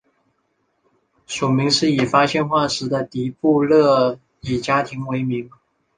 [1.27, 5.47] 属名是以发现化石的迪布勒伊家庭为名。